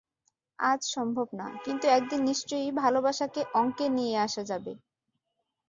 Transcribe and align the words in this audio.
আজ 0.59 0.81
সম্ভব 0.95 1.27
না, 1.33 1.47
কিন্তু 1.65 1.85
একদিন 1.89 2.21
নিশ্চয়ই 2.23 2.71
ভালবাসাকে 2.73 3.41
অঙ্কে 3.53 3.85
নিয়ে 3.89 4.15
আসা 4.17 4.43
যাবে। 4.43 4.73